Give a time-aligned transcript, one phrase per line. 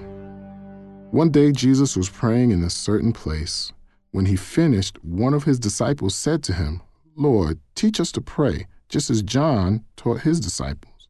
[1.09, 3.73] One day Jesus was praying in a certain place.
[4.11, 6.83] When he finished, one of his disciples said to him,
[7.15, 11.07] Lord, teach us to pray, just as John taught his disciples.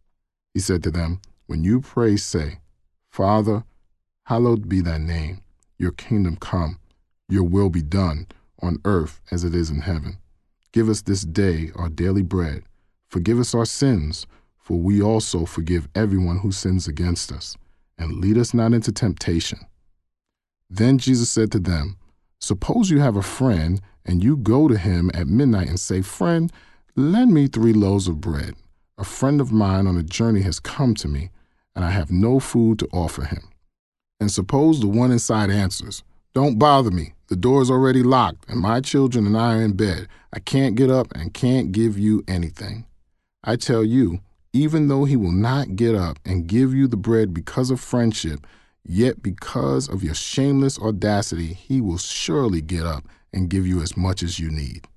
[0.54, 1.20] He said to them,
[1.52, 2.60] When you pray, say,
[3.10, 3.66] Father,
[4.24, 5.42] hallowed be thy name,
[5.78, 6.80] your kingdom come,
[7.28, 8.28] your will be done,
[8.62, 10.18] on earth as it is in heaven.
[10.72, 12.64] Give us this day our daily bread.
[13.10, 14.26] Forgive us our sins,
[14.58, 17.58] for we also forgive everyone who sins against us.
[17.98, 19.60] And lead us not into temptation.
[20.70, 21.98] Then Jesus said to them,
[22.40, 26.50] Suppose you have a friend, and you go to him at midnight and say, Friend,
[26.96, 28.56] lend me three loaves of bread.
[28.98, 31.30] A friend of mine on a journey has come to me,
[31.76, 33.50] and I have no food to offer him.
[34.20, 37.14] And suppose the one inside answers, Don't bother me.
[37.28, 40.08] The door is already locked, and my children and I are in bed.
[40.34, 42.86] I can't get up and can't give you anything.
[43.44, 44.20] I tell you,
[44.54, 48.46] even though he will not get up and give you the bread because of friendship,
[48.84, 53.04] Yet because of your shameless audacity, he will surely get up
[53.34, 54.88] and give you as much as you need.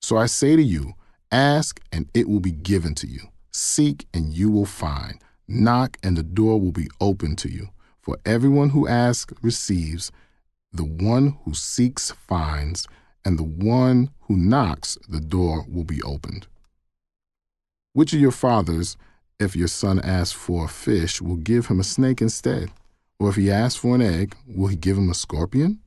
[0.00, 0.94] So I say to you,
[1.30, 3.20] ask and it will be given to you.
[3.52, 5.20] Seek and you will find.
[5.48, 7.68] Knock and the door will be open to you.
[8.00, 10.12] For everyone who asks receives,
[10.72, 12.86] the one who seeks finds,
[13.24, 16.46] and the one who knocks, the door will be opened.
[17.92, 18.96] Which of your fathers,
[19.40, 22.70] if your son asks for a fish, will give him a snake instead?
[23.18, 25.80] Or if he asks for an egg, will he give him a scorpion?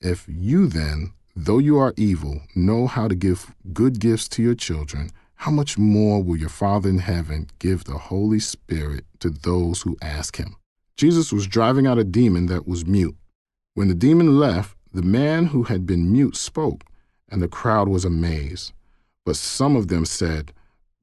[0.00, 4.54] If you then, though you are evil, know how to give good gifts to your
[4.54, 9.82] children, how much more will your Father in heaven give the Holy Spirit to those
[9.82, 10.56] who ask him?
[10.96, 13.14] Jesus was driving out a demon that was mute.
[13.74, 16.82] When the demon left, the man who had been mute spoke,
[17.28, 18.72] and the crowd was amazed.
[19.24, 20.52] But some of them said,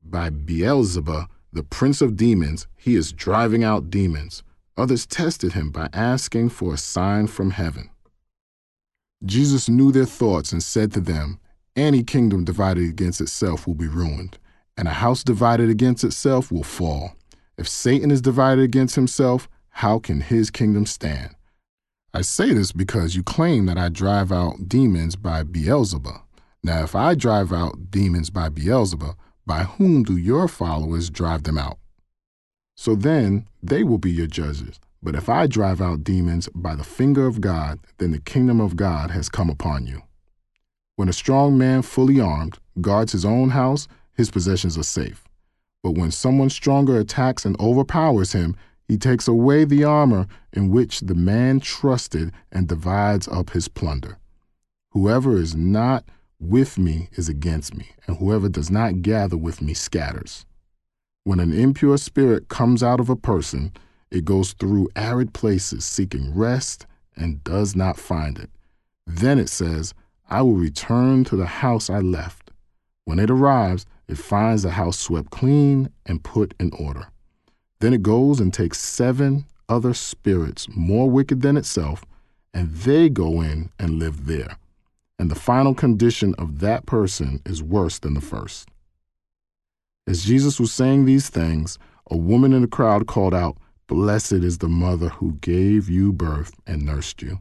[0.04, 4.44] By Beelzebub, the prince of demons, he is driving out demons.
[4.76, 7.90] Others tested him by asking for a sign from heaven.
[9.24, 11.40] Jesus knew their thoughts and said to them,
[11.76, 14.38] Any kingdom divided against itself will be ruined,
[14.78, 17.16] and a house divided against itself will fall.
[17.58, 21.36] If Satan is divided against himself, how can his kingdom stand?
[22.14, 26.22] I say this because you claim that I drive out demons by Beelzebub.
[26.64, 31.58] Now, if I drive out demons by Beelzebub, by whom do your followers drive them
[31.58, 31.78] out?
[32.78, 34.80] So then they will be your judges.
[35.04, 38.78] But if I drive out demons by the finger of God, then the kingdom of
[38.78, 40.04] God has come upon you.
[40.96, 45.26] When a strong man, fully armed, guards his own house, his possessions are safe.
[45.84, 48.56] But when someone stronger attacks and overpowers him,
[48.88, 54.18] he takes away the armor in which the man trusted and divides up his plunder.
[54.92, 56.06] Whoever is not
[56.40, 60.46] with me is against me, and whoever does not gather with me scatters.
[61.24, 63.74] When an impure spirit comes out of a person,
[64.12, 66.86] it goes through arid places seeking rest
[67.16, 68.50] and does not find it.
[69.08, 69.94] Then it says,
[70.30, 72.52] I will return to the house I left.
[73.06, 77.08] When it arrives, it finds the house swept clean and put in order.
[77.80, 82.06] Then it goes and takes seven other spirits more wicked than itself,
[82.54, 84.58] and they go in and live there.
[85.18, 88.70] And the final condition of that person is worse than the first.
[90.08, 91.80] As Jesus was saying these things,
[92.12, 96.54] a woman in the crowd called out, Blessed is the mother who gave you birth
[96.66, 97.40] and nursed you.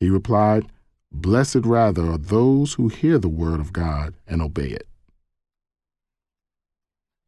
[0.00, 0.66] He replied,
[1.10, 4.86] Blessed rather are those who hear the word of God and obey it.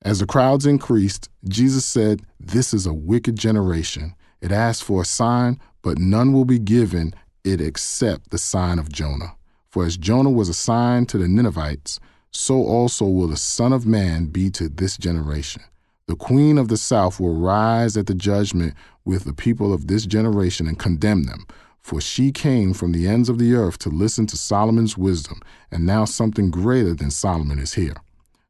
[0.03, 4.15] As the crowds increased, Jesus said, This is a wicked generation.
[4.41, 7.15] It asks for a sign, but none will be given
[7.45, 9.35] it except the sign of Jonah.
[9.69, 13.87] For as Jonah was a sign to the Ninevites, so also will the Son of
[13.87, 15.63] Man be to this generation.
[16.07, 18.75] The queen of the south will rise at the judgment
[19.05, 21.47] with the people of this generation and condemn them.
[21.81, 25.41] For she came from the ends of the earth to listen to Solomon's wisdom,
[25.71, 27.97] and now something greater than Solomon is here.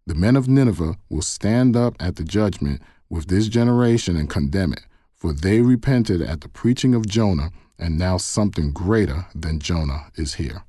[0.06, 4.72] The men of Nineveh will stand up at the judgment with this generation and condemn
[4.72, 4.82] it,
[5.14, 10.34] for they repented at the preaching of Jonah, and now something greater than Jonah is
[10.34, 10.64] here.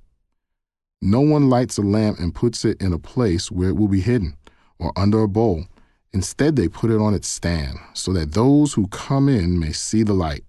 [1.01, 4.01] No one lights a lamp and puts it in a place where it will be
[4.01, 4.37] hidden
[4.77, 5.65] or under a bowl.
[6.13, 10.03] Instead, they put it on its stand so that those who come in may see
[10.03, 10.43] the light.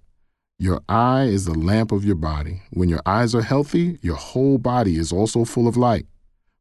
[0.63, 2.63] Your eye is the lamp of your body.
[2.71, 6.07] When your eyes are healthy, your whole body is also full of light.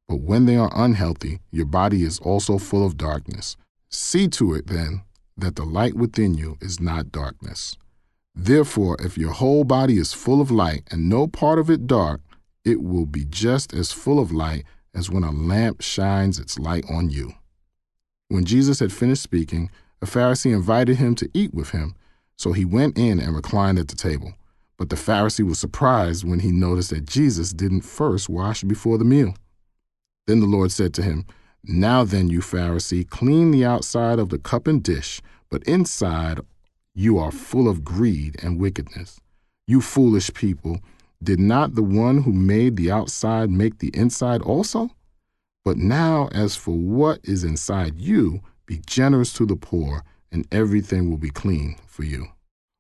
[0.08, 3.58] But when they are unhealthy, your body is also full of darkness.
[3.90, 5.04] See to it, then,
[5.38, 7.78] that the light within you is not darkness.
[8.34, 12.22] Therefore, if your whole body is full of light and no part of it dark,
[12.66, 14.64] it will be just as full of light
[14.96, 17.34] as when a lamp shines its light on you.
[18.30, 19.70] When Jesus had finished speaking,
[20.02, 21.94] a Pharisee invited him to eat with him,
[22.38, 24.34] so he went in and reclined at the table.
[24.78, 29.06] But the Pharisee was surprised when he noticed that Jesus didn't first wash before the
[29.06, 29.36] meal.
[30.28, 31.26] Then the Lord said to him,
[31.64, 36.40] Now then, you Pharisee, clean the outside of the cup and dish, but inside
[36.94, 39.20] you are full of greed and wickedness.
[39.68, 40.80] You foolish people,
[41.24, 44.90] did not the one who made the outside make the inside also?
[45.64, 51.10] But now, as for what is inside you, be generous to the poor, and everything
[51.10, 52.28] will be clean for you.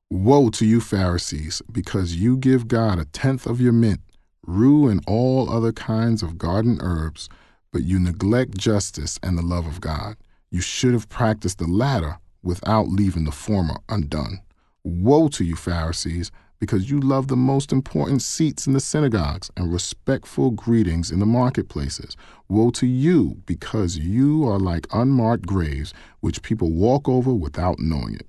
[0.09, 4.01] Woe to you, Pharisees, because you give God a tenth of your mint,
[4.45, 7.29] rue and all other kinds of garden herbs,
[7.71, 10.17] but you neglect justice and the love of God.
[10.49, 14.41] You should have practiced the latter without leaving the former undone.
[14.83, 16.31] Woe to you, Pharisees,
[16.61, 21.25] because you love the most important seats in the synagogues and respectful greetings in the
[21.25, 22.15] marketplaces.
[22.47, 28.13] Woe to you, because you are like unmarked graves, which people walk over without knowing
[28.13, 28.27] it.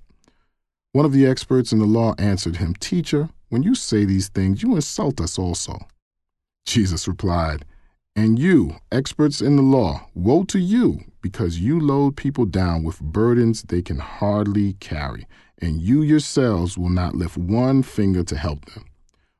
[0.92, 4.62] One of the experts in the law answered him, Teacher, when you say these things,
[4.62, 5.78] you insult us also.
[6.64, 7.66] Jesus replied,
[8.14, 13.00] And you, experts in the law, woe to you, because you load people down with
[13.00, 15.26] burdens they can hardly carry
[15.62, 18.84] and you yourselves will not lift one finger to help them.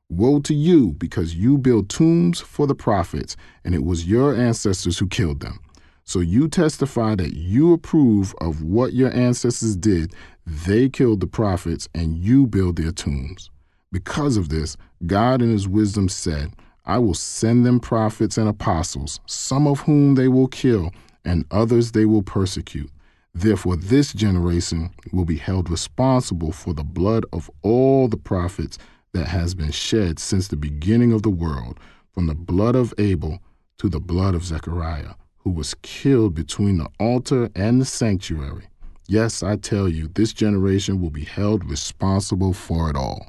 [0.09, 4.99] Woe to you, because you build tombs for the prophets, and it was your ancestors
[4.99, 5.59] who killed them.
[6.05, 10.15] So you testify that you approve of what your ancestors did.
[10.47, 13.51] They killed the prophets, and you build their tombs.
[13.91, 14.77] Because of this,
[15.07, 16.53] God in his wisdom said,
[16.85, 20.93] I will send them prophets and apostles, some of whom they will kill,
[21.25, 22.91] and others they will persecute.
[23.35, 28.79] Therefore, this generation will be held responsible for the blood of all the prophets
[29.13, 31.79] that has been shed since the beginning of the world,
[32.13, 33.41] from the blood of Abel
[33.79, 38.65] to the blood of Zechariah, who was killed between the altar and the sanctuary.
[39.09, 43.29] Yes, I tell you, this generation will be held responsible for it all.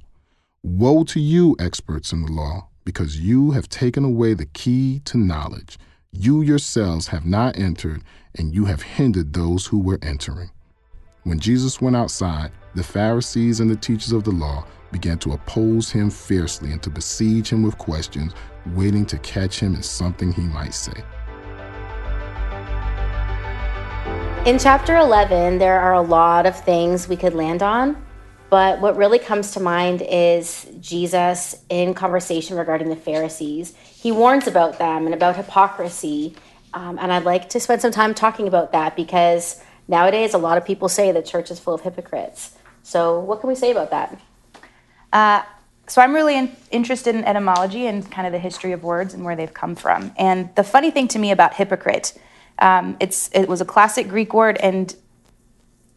[0.63, 5.17] Woe to you, experts in the law, because you have taken away the key to
[5.17, 5.77] knowledge.
[6.11, 8.03] You yourselves have not entered
[8.35, 10.51] and you have hindered those who were entering.
[11.23, 15.89] When Jesus went outside, the Pharisees and the teachers of the law began to oppose
[15.89, 18.33] him fiercely and to besiege him with questions,
[18.73, 21.03] waiting to catch him in something he might say.
[24.45, 28.02] In chapter 11, there are a lot of things we could land on,
[28.53, 33.73] but what really comes to mind is Jesus in conversation regarding the Pharisees.
[33.75, 36.35] He warns about them and about hypocrisy
[36.73, 40.57] um, and I'd like to spend some time talking about that because nowadays a lot
[40.57, 42.55] of people say the church is full of hypocrites.
[42.81, 44.19] So, what can we say about that?
[45.11, 45.43] Uh,
[45.87, 49.23] so, I'm really in, interested in etymology and kind of the history of words and
[49.23, 50.11] where they've come from.
[50.17, 52.19] And the funny thing to me about hypocrite,
[52.59, 54.95] um, it's it was a classic Greek word, and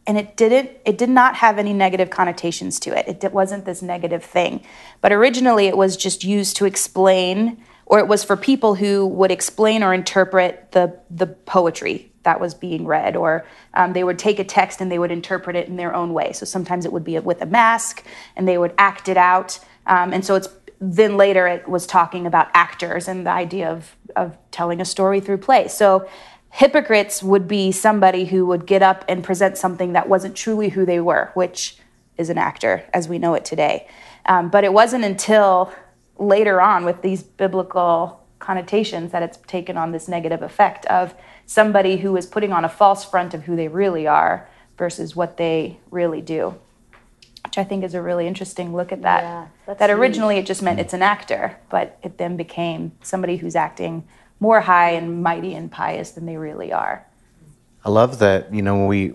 [0.07, 3.25] and it didn't it did not have any negative connotations to it.
[3.25, 4.65] It wasn't this negative thing,
[5.01, 9.31] but originally it was just used to explain or it was for people who would
[9.31, 14.41] explain or interpret the the poetry that was being read, or um, they would take
[14.41, 16.33] a text and they would interpret it in their own way.
[16.33, 19.61] So sometimes it would be with a mask, and they would act it out.
[19.87, 20.49] Um, and so it's
[20.81, 25.21] then later it was talking about actors and the idea of of telling a story
[25.21, 25.69] through play.
[25.69, 26.09] So
[26.57, 30.87] hypocrites would be somebody who would get up and present something that wasn't truly who
[30.87, 31.77] they were, which
[32.17, 33.87] is an actor as we know it today.
[34.25, 35.71] Um, but it wasn't until
[36.19, 41.99] later on with these biblical connotations that it's taken on this negative effect of somebody
[41.99, 44.49] who is putting on a false front of who they really are
[44.79, 46.55] versus what they really do
[47.45, 49.23] which i think is a really interesting look at that
[49.67, 50.45] yeah, that originally huge.
[50.45, 54.07] it just meant it's an actor but it then became somebody who's acting
[54.41, 57.07] more high and mighty and pious than they really are
[57.85, 59.15] i love that you know when we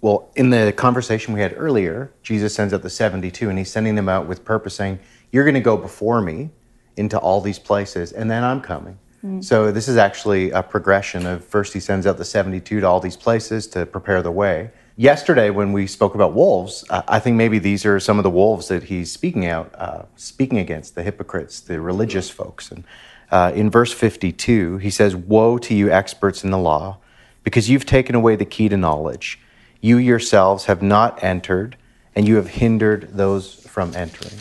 [0.00, 3.94] well in the conversation we had earlier jesus sends out the 72 and he's sending
[3.94, 4.98] them out with purpose saying
[5.32, 6.50] you're going to go before me
[6.96, 8.98] into all these places, and then I'm coming.
[9.24, 9.44] Mm.
[9.44, 13.00] So this is actually a progression of first he sends out the 72 to all
[13.00, 14.70] these places to prepare the way.
[14.96, 18.68] Yesterday, when we spoke about wolves, I think maybe these are some of the wolves
[18.68, 22.70] that he's speaking out, uh, speaking against the hypocrites, the religious folks.
[22.70, 22.82] And
[23.30, 26.98] uh, in verse 52, he says, "Woe to you, experts in the law,
[27.42, 29.40] because you've taken away the key to knowledge.
[29.80, 31.76] You yourselves have not entered,
[32.14, 34.38] and you have hindered those from entering."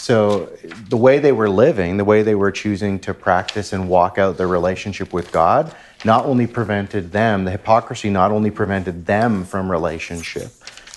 [0.00, 0.46] So
[0.88, 4.38] the way they were living, the way they were choosing to practice and walk out
[4.38, 9.70] their relationship with God, not only prevented them, the hypocrisy not only prevented them from
[9.70, 10.52] relationship,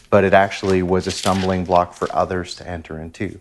[0.10, 3.40] but it actually was a stumbling block for others to enter into.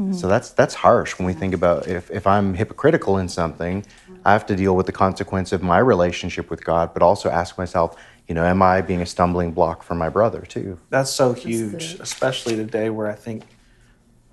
[0.00, 0.14] Mm-hmm.
[0.14, 3.84] So that's that's harsh when we think about if, if I'm hypocritical in something,
[4.24, 7.58] I have to deal with the consequence of my relationship with God, but also ask
[7.58, 10.78] myself, you know, am I being a stumbling block for my brother too?
[10.88, 13.44] That's so huge, especially today where I think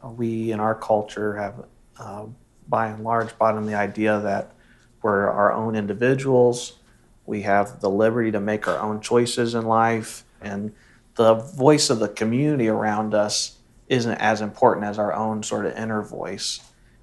[0.01, 1.65] we in our culture have,
[1.99, 2.27] uh,
[2.69, 4.53] by and large, bought in the idea that
[5.01, 6.79] we're our own individuals.
[7.25, 10.73] We have the liberty to make our own choices in life, and
[11.15, 13.56] the voice of the community around us
[13.89, 16.59] isn't as important as our own sort of inner voice.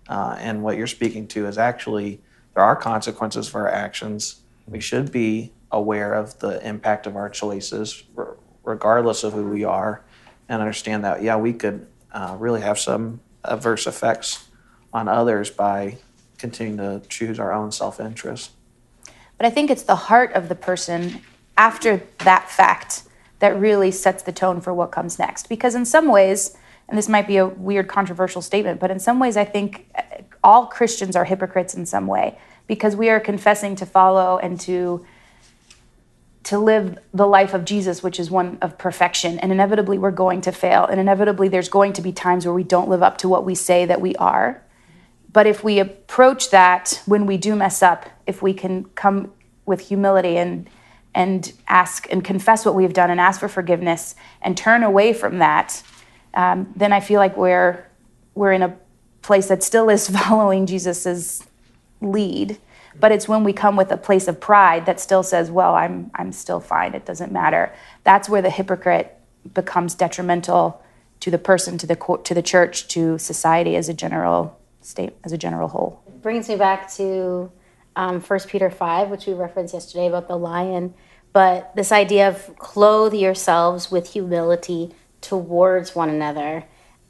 [0.09, 2.21] Uh, and what you're speaking to is actually
[2.55, 4.41] there are consequences for our actions.
[4.67, 8.05] We should be aware of the impact of our choices,
[8.63, 10.05] regardless of who we are,
[10.49, 14.49] and understand that, yeah, we could uh, really have some adverse effects
[14.93, 15.99] on others by
[16.39, 18.53] continuing to choose our own self interest.
[19.37, 21.21] But I think it's the heart of the person
[21.57, 23.03] after that fact
[23.41, 25.49] that really sets the tone for what comes next.
[25.49, 26.57] Because in some ways,
[26.89, 30.03] and this might be a weird, controversial statement, but in some ways, I think uh,
[30.43, 35.05] all Christians are hypocrites in some way because we are confessing to follow and to
[36.45, 39.39] to live the life of Jesus, which is one of perfection.
[39.39, 40.85] And inevitably, we're going to fail.
[40.85, 43.55] And inevitably, there's going to be times where we don't live up to what we
[43.55, 44.63] say that we are.
[45.33, 49.33] But if we approach that when we do mess up, if we can come
[49.65, 50.69] with humility and
[51.15, 55.39] and ask and confess what we've done and ask for forgiveness and turn away from
[55.39, 55.83] that,
[56.35, 57.87] um, then I feel like we're
[58.35, 58.77] we're in a
[59.23, 61.45] place that still is following Jesus's
[62.01, 62.59] lead
[62.99, 66.11] but it's when we come with a place of pride that still says, well, I'm,
[66.15, 67.73] I'm still fine, it doesn't matter.
[68.05, 69.17] That's where the hypocrite
[69.53, 70.83] becomes detrimental
[71.21, 75.33] to the person, to the, to the church, to society as a general state, as
[75.33, 76.03] a general whole.
[76.07, 77.51] It brings me back to
[77.97, 80.95] um, 1 Peter 5, which we referenced yesterday about the lion.
[81.33, 86.65] But this idea of clothe yourselves with humility towards one another.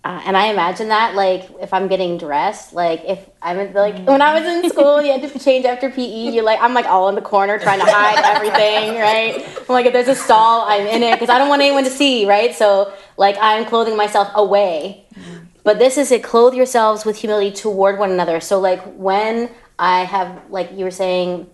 [0.05, 4.21] Uh, and I imagine that, like, if I'm getting dressed, like, if I'm like, when
[4.21, 6.31] I was in school, you had to change after PE.
[6.31, 9.43] You're like, I'm like all in the corner trying to hide everything, right?
[9.61, 11.91] I'm like, if there's a stall, I'm in it because I don't want anyone to
[11.91, 12.55] see, right?
[12.55, 15.07] So, like, I'm clothing myself away.
[15.63, 18.41] But this is it clothe yourselves with humility toward one another.
[18.41, 21.49] So, like, when I have, like, you were saying,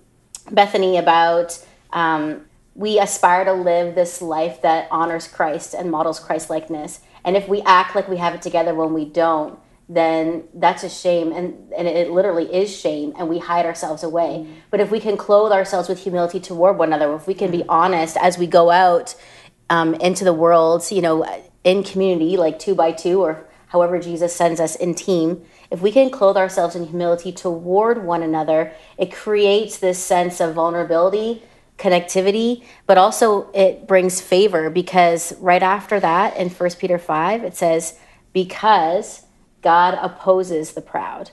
[0.50, 6.50] Bethany, about um, we aspire to live this life that honors Christ and models Christ
[6.50, 9.58] likeness and if we act like we have it together when we don't,
[9.88, 11.32] then that's a shame.
[11.32, 14.40] And, and it literally is shame, and we hide ourselves away.
[14.40, 14.52] Mm-hmm.
[14.70, 17.64] But if we can clothe ourselves with humility toward one another, if we can be
[17.68, 19.14] honest as we go out
[19.68, 21.26] um, into the world, you know,
[21.64, 25.92] in community, like two by two, or however Jesus sends us in team, if we
[25.92, 31.42] can clothe ourselves in humility toward one another, it creates this sense of vulnerability
[31.80, 37.56] connectivity, but also it brings favor because right after that in 1 Peter 5, it
[37.56, 37.98] says,
[38.32, 39.24] Because
[39.62, 41.30] God opposes the proud,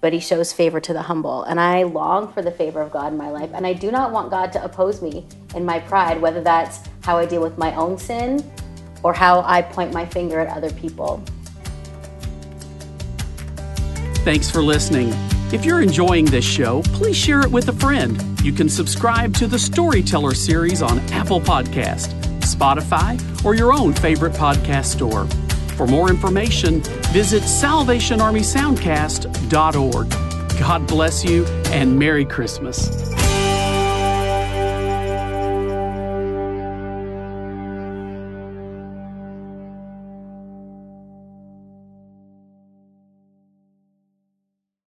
[0.00, 1.42] but he shows favor to the humble.
[1.42, 3.50] And I long for the favor of God in my life.
[3.54, 7.16] And I do not want God to oppose me in my pride, whether that's how
[7.16, 8.44] I deal with my own sin
[9.02, 11.22] or how I point my finger at other people.
[14.24, 15.14] Thanks for listening.
[15.50, 18.22] If you're enjoying this show, please share it with a friend.
[18.42, 22.08] You can subscribe to the Storyteller series on Apple Podcast,
[22.40, 25.24] Spotify, or your own favorite podcast store.
[25.74, 30.10] For more information, visit salvationarmysoundcast.org.
[30.60, 33.17] God bless you and Merry Christmas.